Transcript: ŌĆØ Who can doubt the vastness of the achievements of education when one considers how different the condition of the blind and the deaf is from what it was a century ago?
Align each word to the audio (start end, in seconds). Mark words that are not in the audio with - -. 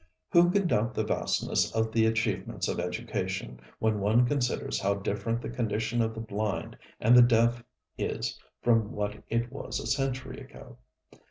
ŌĆØ 0.01 0.03
Who 0.41 0.49
can 0.49 0.65
doubt 0.67 0.95
the 0.95 1.03
vastness 1.03 1.71
of 1.75 1.91
the 1.91 2.07
achievements 2.07 2.67
of 2.67 2.79
education 2.79 3.59
when 3.77 3.99
one 3.99 4.25
considers 4.25 4.79
how 4.79 4.95
different 4.95 5.43
the 5.43 5.49
condition 5.51 6.01
of 6.01 6.15
the 6.15 6.19
blind 6.21 6.75
and 6.99 7.15
the 7.15 7.21
deaf 7.21 7.61
is 7.99 8.39
from 8.63 8.93
what 8.93 9.21
it 9.29 9.51
was 9.51 9.79
a 9.79 9.85
century 9.85 10.39
ago? 10.39 10.79